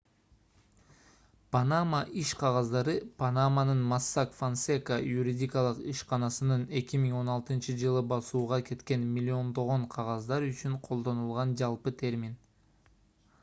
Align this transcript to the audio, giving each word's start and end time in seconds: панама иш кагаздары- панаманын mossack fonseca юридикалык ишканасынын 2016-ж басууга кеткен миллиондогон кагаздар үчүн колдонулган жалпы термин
панама 1.55 1.97
иш 2.21 2.29
кагаздары- 2.39 2.95
панаманын 3.23 3.83
mossack 3.91 4.33
fonseca 4.39 4.97
юридикалык 5.09 5.83
ишканасынын 5.93 6.65
2016-ж 6.79 8.03
басууга 8.15 8.61
кеткен 8.73 9.07
миллиондогон 9.19 9.87
кагаздар 9.99 10.49
үчүн 10.49 10.81
колдонулган 10.91 11.55
жалпы 11.63 11.95
термин 12.03 12.35